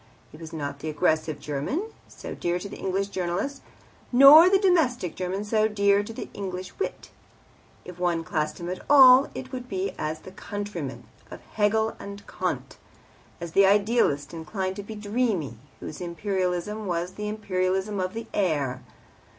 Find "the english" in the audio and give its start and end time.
2.67-3.09, 6.11-6.79